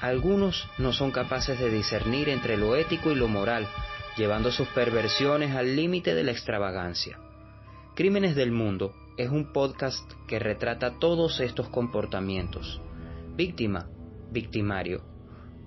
[0.00, 3.66] Algunos no son capaces de discernir entre lo ético y lo moral,
[4.16, 7.18] llevando sus perversiones al límite de la extravagancia.
[7.94, 12.82] Crímenes del Mundo es un podcast que retrata todos estos comportamientos.
[13.36, 13.88] Víctima,
[14.30, 15.02] victimario,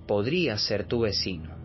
[0.06, 1.56] podría ser tu vecino.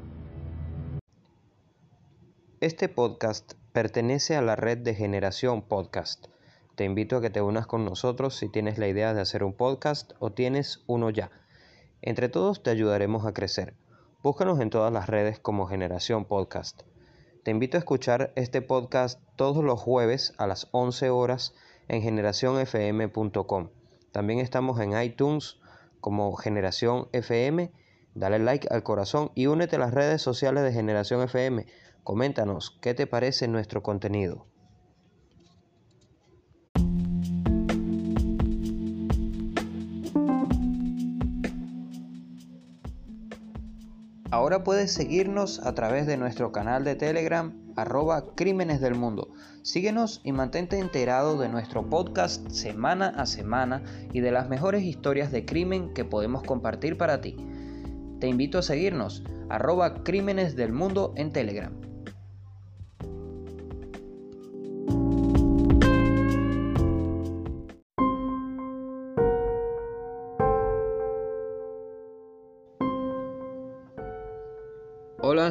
[2.61, 6.25] Este podcast pertenece a la red de Generación Podcast.
[6.73, 9.53] Te invito a que te unas con nosotros si tienes la idea de hacer un
[9.53, 11.29] podcast o tienes uno ya.
[12.05, 13.73] Entre todos te ayudaremos a crecer.
[14.21, 16.83] Búscanos en todas las redes como Generación Podcast.
[17.43, 21.55] Te invito a escuchar este podcast todos los jueves a las 11 horas
[21.87, 23.69] en generacionfm.com.
[24.11, 25.57] También estamos en iTunes
[25.99, 27.71] como Generación FM.
[28.13, 31.65] Dale like al corazón y únete a las redes sociales de Generación FM
[32.03, 34.45] Coméntanos qué te parece nuestro contenido.
[44.31, 49.31] Ahora puedes seguirnos a través de nuestro canal de Telegram arroba Crímenes del Mundo.
[49.61, 55.31] Síguenos y mantente enterado de nuestro podcast semana a semana y de las mejores historias
[55.31, 57.35] de crimen que podemos compartir para ti.
[58.19, 61.73] Te invito a seguirnos arroba Crímenes del Mundo en Telegram.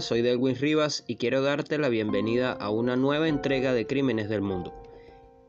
[0.01, 4.41] Soy Delwin Rivas y quiero darte la bienvenida a una nueva entrega de Crímenes del
[4.41, 4.75] Mundo.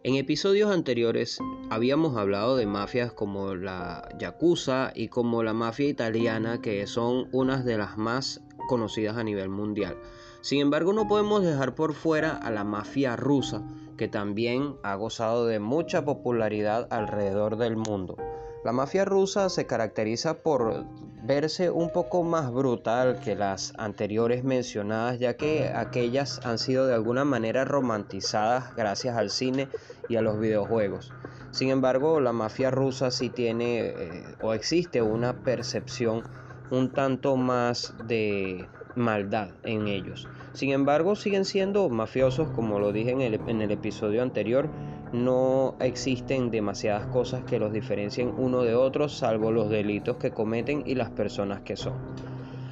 [0.03, 1.39] En episodios anteriores
[1.71, 7.65] habíamos hablado de mafias como la Yakuza y como la mafia italiana, que son unas
[7.65, 9.97] de las más conocidas a nivel mundial.
[10.42, 13.64] Sin embargo, no podemos dejar por fuera a la mafia rusa,
[13.97, 18.15] que también ha gozado de mucha popularidad alrededor del mundo.
[18.64, 20.86] La mafia rusa se caracteriza por
[21.25, 26.93] verse un poco más brutal que las anteriores mencionadas, ya que aquellas han sido de
[26.93, 29.67] alguna manera romantizadas gracias al cine
[30.08, 31.11] y a los videojuegos.
[31.52, 36.23] Sin embargo, la mafia rusa sí tiene eh, o existe una percepción
[36.69, 40.27] un tanto más de maldad en ellos.
[40.55, 44.70] Sin embargo, siguen siendo mafiosos, como lo dije en el, episodio anterior,
[45.11, 50.83] no existen demasiadas cosas que los diferencien uno de otro, salvo los delitos que cometen
[50.86, 51.95] y las personas que son.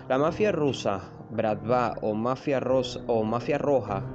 [0.07, 2.61] La mafia rusa, Bratva o mafia,
[3.07, 4.05] o mafia roja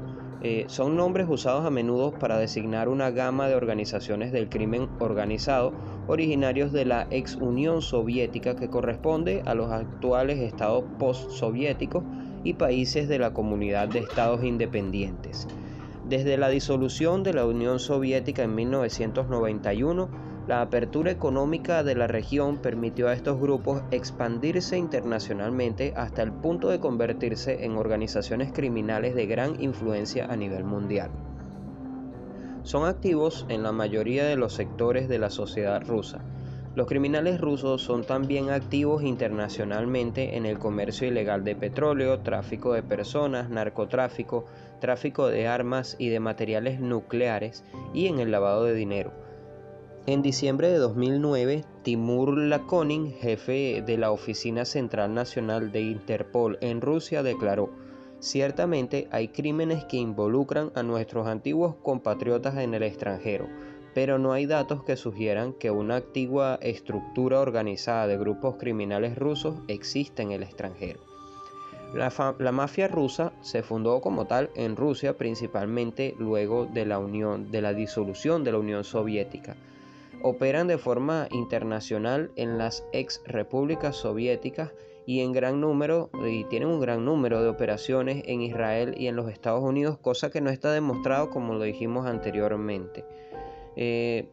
[0.41, 5.75] eh, son nombres usados a menudo para designar una gama de organizaciones del crimen organizado
[6.07, 12.03] originarios de la ex Unión Soviética que corresponde a los actuales estados postsoviéticos
[12.49, 15.47] y países de la comunidad de estados independientes.
[16.09, 20.09] Desde la disolución de la Unión Soviética en 1991,
[20.47, 26.71] la apertura económica de la región permitió a estos grupos expandirse internacionalmente hasta el punto
[26.71, 31.11] de convertirse en organizaciones criminales de gran influencia a nivel mundial.
[32.63, 36.23] Son activos en la mayoría de los sectores de la sociedad rusa,
[36.79, 42.85] los criminales rusos son también activos internacionalmente en el comercio ilegal de petróleo, tráfico de
[42.85, 44.45] personas, narcotráfico,
[44.81, 49.11] tráfico de armas y de materiales nucleares y en el lavado de dinero.
[50.07, 56.81] En diciembre de 2009, Timur Lakonin, jefe de la Oficina Central Nacional de Interpol en
[56.81, 57.71] Rusia, declaró,
[58.21, 63.49] Ciertamente hay crímenes que involucran a nuestros antiguos compatriotas en el extranjero,
[63.95, 69.57] pero no hay datos que sugieran que una antigua estructura organizada de grupos criminales rusos
[69.69, 71.01] existe en el extranjero.
[71.95, 77.63] La, mafia rusa se fundó como tal en Rusia principalmente luego de la, unión, de
[77.63, 79.57] la disolución de la Unión Soviética.
[80.23, 84.73] Operan de forma internacional en las ex repúblicas soviéticas
[85.07, 89.17] y en gran número y tienen un gran número de operaciones en Israel y en
[89.17, 93.07] los Estados Unidos, cosa que no está demostrado como lo dijimos anteriormente.
[93.81, 94.29] Eh,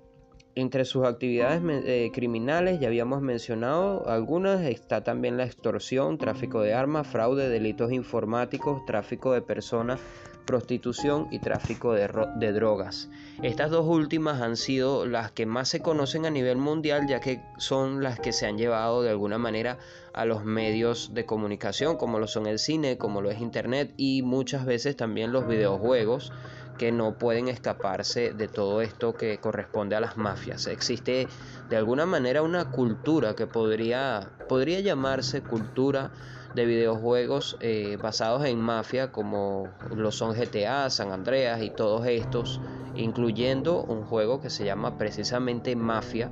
[0.56, 6.74] entre sus actividades eh, criminales ya habíamos mencionado algunas, está también la extorsión, tráfico de
[6.74, 10.00] armas, fraude, delitos informáticos, tráfico de personas,
[10.48, 13.10] prostitución y tráfico de, de, drogas.
[13.44, 17.42] Estas dos últimas han sido las que más se conocen a nivel mundial ya que
[17.58, 19.78] son las que se han llevado de alguna manera
[20.14, 24.22] a los medios de comunicación como lo son el cine, como lo es internet y
[24.24, 26.32] muchas veces también los videojuegos
[26.78, 30.68] que no pueden escaparse de todo esto que corresponde a las mafias.
[30.68, 31.28] Existe
[31.70, 36.12] de alguna manera una cultura que podría, podría llamarse cultura
[36.54, 42.62] de videojuegos eh, basados en mafia como lo son GTA, San Andreas y todos estos,
[42.96, 46.32] incluyendo un juego que se llama precisamente Mafia,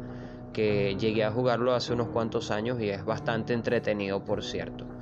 [0.53, 4.92] que llegué a jugarlo hace unos cuantos años y es bastante entretenido por cierto.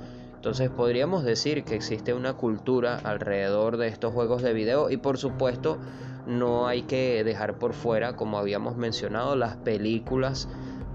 [0.42, 5.16] Entonces podríamos decir que existe una cultura alrededor de estos juegos de video y por
[5.16, 5.78] supuesto
[6.26, 10.48] no hay que dejar por fuera, como habíamos mencionado, las películas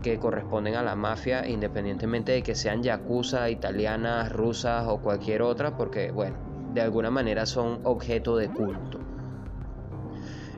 [0.04, 5.78] que corresponden a la mafia, independientemente de que sean yakuza, italianas, rusas o cualquier otra,
[5.78, 6.36] porque bueno,
[6.74, 9.00] de alguna manera son objeto de culto.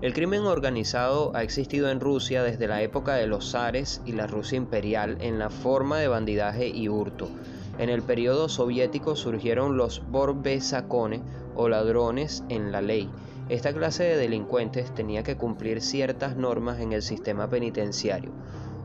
[0.02, 4.26] El crimen organizado ha existido en Rusia desde la época de los zares y la
[4.26, 7.30] Rusia imperial en la forma de bandidaje y hurto
[7.80, 11.22] en el periodo soviético surgieron los borbesakone
[11.56, 13.10] o ladrones en la ley.
[13.48, 18.32] Esta clase de delincuentes tenía que cumplir ciertas normas en el sistema penitenciario.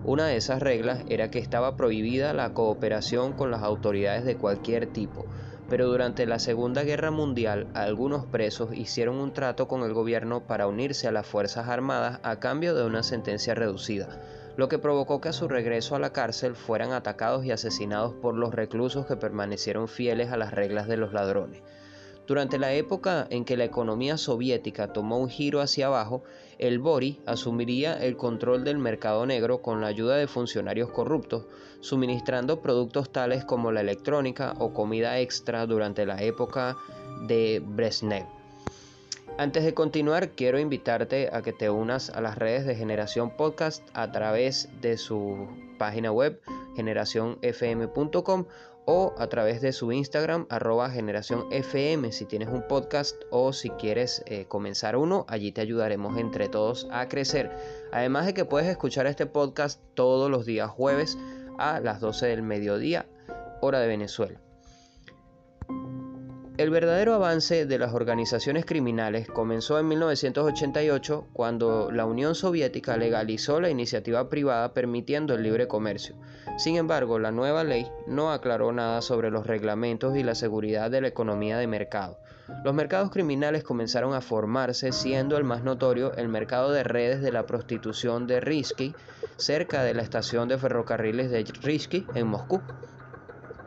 [0.05, 4.87] Una de esas reglas era que estaba prohibida la cooperación con las autoridades de cualquier
[4.87, 5.27] tipo,
[5.69, 10.69] pero durante la Segunda Guerra Mundial algunos presos hicieron un trato con el gobierno para
[10.69, 14.21] unirse a las Fuerzas Armadas a cambio de una sentencia reducida
[14.57, 18.35] lo que provocó que a su regreso a la cárcel fueran atacados y asesinados por
[18.35, 21.63] los reclusos que permanecieron fieles a las reglas de los ladrones.
[22.27, 26.23] Durante la época en que la economía soviética tomó un giro hacia abajo,
[26.59, 31.47] el Bori asumiría el control del mercado negro con la ayuda de funcionarios corruptos,
[31.81, 36.79] suministrando productos tales como la electrónica o comida extra durante la época
[37.27, 38.34] de Brezhnev.
[39.37, 43.83] Antes de continuar, quiero invitarte a que te unas a las redes de Generación Podcast
[43.93, 46.41] a través de su página web
[46.77, 48.45] generacionfm.com
[48.85, 54.45] o a través de su Instagram arroba si tienes un podcast o si quieres eh,
[54.47, 57.51] comenzar uno, allí te ayudaremos entre todos a crecer.
[57.91, 61.19] Además de que puedes escuchar este podcast todos los días jueves
[61.59, 63.07] a las 12 del mediodía,
[63.61, 64.41] hora de Venezuela.
[66.57, 73.61] El verdadero avance de las organizaciones criminales comenzó en 1988 cuando la Unión Soviética legalizó
[73.61, 76.15] la iniciativa privada permitiendo el libre comercio.
[76.57, 81.01] Sin embargo, la nueva ley no aclaró nada sobre los reglamentos y la seguridad de
[81.01, 82.21] la economía de mercado.
[82.63, 87.33] Los mercados criminales comenzaron a formarse, siendo el más notorio el mercado de redes de
[87.33, 88.95] la prostitución de Risky,
[89.39, 92.63] cerca de la estación de ferrocarriles de Risky en Moscú.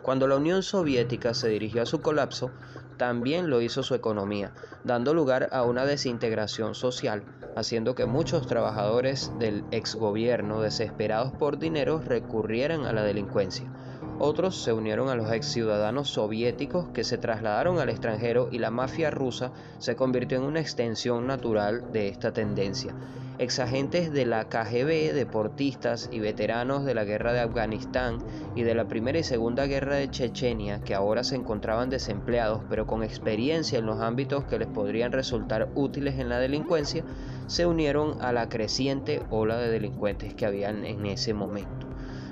[0.07, 2.49] Cuando la Unión Soviética se dirigió a su colapso,
[2.97, 4.51] también lo hizo su economía,
[4.83, 7.23] dando lugar a una desintegración social,
[7.55, 13.71] haciendo que muchos trabajadores del exgobierno, desesperados por dinero, recurrieran a la delincuencia.
[14.19, 18.71] Otros se unieron a los ex ciudadanos soviéticos que se trasladaron al extranjero y la
[18.71, 22.95] mafia rusa se convirtió en una extensión natural de esta tendencia.
[23.37, 28.17] Exagentes de la KGB, deportistas y veteranos de la guerra de Afganistán
[28.55, 32.87] y de la primera y segunda guerra de Chechenia, que ahora se encontraban desempleados pero
[32.87, 37.05] con experiencia en los ámbitos que les podrían resultar útiles en la delincuencia,
[37.45, 41.86] se unieron a la creciente ola de delincuentes que habían en ese momento.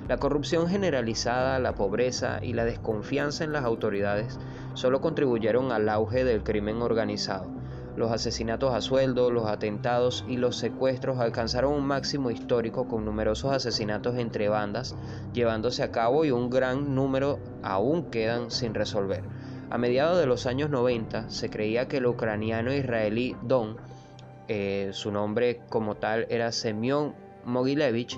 [0.08, 4.38] La corrupción generalizada, la pobreza y la desconfianza en las autoridades
[4.74, 7.46] solo contribuyeron al auge del crimen organizado.
[7.96, 13.52] Los asesinatos a sueldo, los atentados y los secuestros alcanzaron un máximo histórico con numerosos
[13.52, 14.94] asesinatos entre bandas
[15.32, 19.24] llevándose a cabo y un gran número aún quedan sin resolver.
[19.70, 23.76] A mediados de los años 90 se creía que el ucraniano israelí Don,
[24.46, 27.14] eh, su nombre como tal era Semyon
[27.44, 28.16] Mogilevich,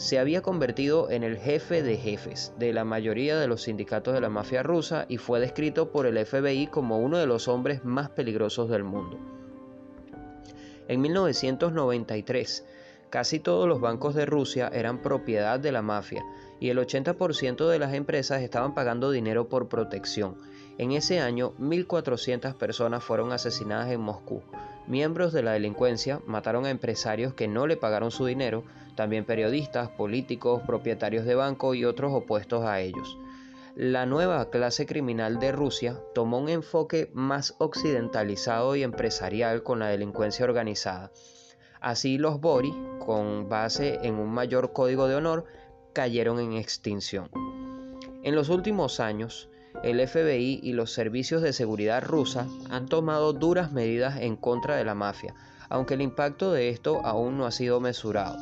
[0.00, 4.22] se había convertido en el jefe de jefes de la mayoría de los sindicatos de
[4.22, 8.08] la mafia rusa y fue descrito por el FBI como uno de los hombres más
[8.08, 9.18] peligrosos del mundo.
[10.88, 12.64] En 1993,
[13.10, 16.24] casi todos los bancos de Rusia eran propiedad de la mafia
[16.60, 20.38] y el 80% de las empresas estaban pagando dinero por protección.
[20.80, 24.40] En ese año, 1.400 personas fueron asesinadas en Moscú.
[24.86, 29.90] Miembros de la delincuencia mataron a empresarios que no le pagaron su dinero también periodistas,
[29.90, 33.18] políticos, propietarios de banco y otros opuestos a ellos.
[33.76, 39.88] La nueva clase criminal de Rusia tomó un enfoque más occidentalizado y empresarial con la
[39.88, 41.12] delincuencia organizada.
[41.82, 42.72] Así los Bori,
[43.04, 45.44] con base en un mayor código de honor,
[45.92, 47.28] cayeron en extinción.
[48.22, 49.50] En los últimos años,
[49.82, 54.84] el FBI y los servicios de seguridad rusa han tomado duras medidas en contra de
[54.84, 55.34] la mafia,
[55.68, 58.36] aunque el impacto de esto aún no ha sido mesurado.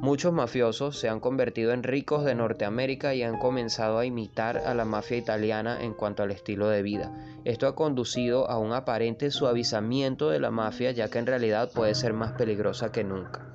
[0.00, 4.74] Muchos mafiosos se han convertido en ricos de Norteamérica y han comenzado a imitar a
[4.74, 7.12] la mafia italiana en cuanto al estilo de vida.
[7.44, 11.94] Esto ha conducido a un aparente suavizamiento de la mafia ya que en realidad puede
[11.94, 13.49] ser más peligrosa que nunca.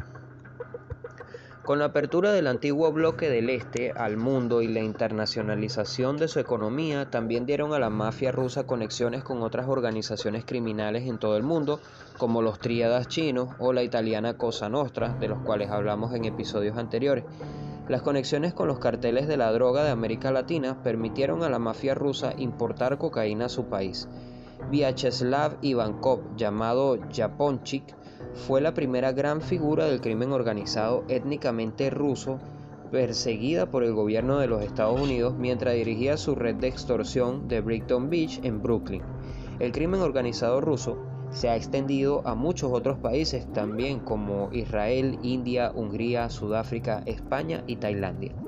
[1.66, 6.40] Con la apertura del antiguo bloque del Este al mundo y la internacionalización de su
[6.40, 11.42] economía, también dieron a la mafia rusa conexiones con otras organizaciones criminales en todo el
[11.42, 11.80] mundo,
[12.20, 16.78] como los tríadas chinos o la italiana Cosa Nostra, de los cuales hablamos en episodios
[16.78, 17.26] anteriores.
[17.90, 21.96] Las conexiones con los carteles de la droga de América Latina permitieron a la mafia
[21.96, 24.08] rusa importar cocaína a su país.
[24.70, 27.96] Vyacheslav Ivankov, llamado Japonchik,
[28.36, 32.40] fue la primera gran figura del crimen organizado étnicamente ruso
[32.92, 37.62] perseguida por el gobierno de los Estados Unidos mientras dirigía su red de extorsión de
[37.62, 39.02] Brighton Beach en Brooklyn.
[39.60, 40.98] El crimen organizado ruso
[41.32, 47.78] se ha extendido a muchos otros países también como Israel, India, Hungría, Sudáfrica, España y
[47.78, 48.45] Tailandia.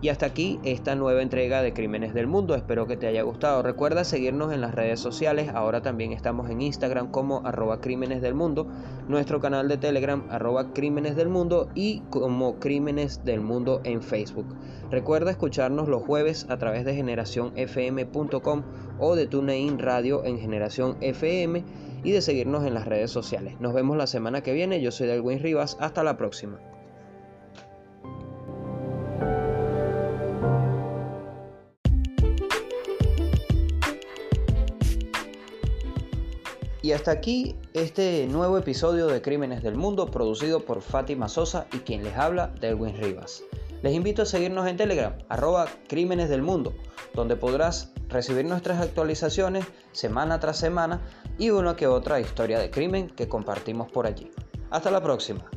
[0.00, 2.54] Y hasta aquí esta nueva entrega de Crímenes del Mundo.
[2.54, 3.62] Espero que te haya gustado.
[3.62, 5.50] Recuerda seguirnos en las redes sociales.
[5.52, 8.68] Ahora también estamos en Instagram como arroba Crímenes del Mundo.
[9.08, 14.46] Nuestro canal de Telegram arroba Crímenes del Mundo y como Crímenes del Mundo en Facebook.
[14.90, 18.62] Recuerda escucharnos los jueves a través de generacionfm.com
[19.00, 21.64] o de TuneIn Radio en Generación FM
[22.04, 23.60] y de seguirnos en las redes sociales.
[23.60, 24.80] Nos vemos la semana que viene.
[24.80, 25.76] Yo soy Delwin Rivas.
[25.80, 26.60] Hasta la próxima.
[36.98, 42.02] Hasta aquí este nuevo episodio de Crímenes del Mundo producido por Fátima Sosa y quien
[42.02, 43.44] les habla, Delwin Rivas.
[43.82, 46.74] Les invito a seguirnos en Telegram, arroba Crímenes del Mundo,
[47.14, 51.00] donde podrás recibir nuestras actualizaciones semana tras semana
[51.38, 54.32] y una que otra historia de crimen que compartimos por allí.
[54.70, 55.48] Hasta la próxima.